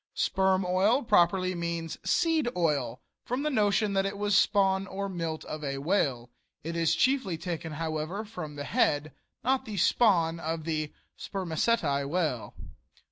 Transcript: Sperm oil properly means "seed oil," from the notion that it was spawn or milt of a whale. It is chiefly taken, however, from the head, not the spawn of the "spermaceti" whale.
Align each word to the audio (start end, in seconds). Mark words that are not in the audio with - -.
Sperm 0.15 0.65
oil 0.67 1.03
properly 1.03 1.53
means 1.53 1.99
"seed 2.03 2.49
oil," 2.57 3.03
from 3.23 3.43
the 3.43 3.51
notion 3.51 3.93
that 3.93 4.03
it 4.03 4.17
was 4.17 4.35
spawn 4.35 4.87
or 4.87 5.07
milt 5.07 5.45
of 5.45 5.63
a 5.63 5.77
whale. 5.77 6.31
It 6.63 6.75
is 6.75 6.95
chiefly 6.95 7.37
taken, 7.37 7.73
however, 7.73 8.25
from 8.25 8.55
the 8.55 8.63
head, 8.63 9.13
not 9.43 9.65
the 9.65 9.77
spawn 9.77 10.39
of 10.39 10.63
the 10.63 10.91
"spermaceti" 11.17 12.03
whale. 12.05 12.55